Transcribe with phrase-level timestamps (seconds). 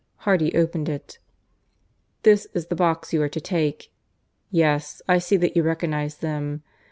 [0.25, 1.19] Hardy opened it.
[2.23, 3.93] "This is the box you are to take.
[4.49, 6.63] Yes; I see that you recognize them.